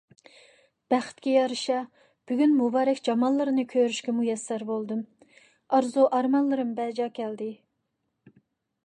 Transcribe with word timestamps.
بەختكە 0.91 1.33
يارىشا، 1.33 1.75
بۈگۈن 2.31 2.55
مۇبارەك 2.61 3.01
جاماللىرىنى 3.09 3.65
كۆرۈشكە 3.73 4.15
مۇيەسسەر 4.21 4.65
بولدۇم، 4.71 5.05
ئارزۇ- 5.77 6.07
ئارمانلىرىم 6.19 6.73
بەجا 6.81 7.09
كەلدى. 7.21 7.51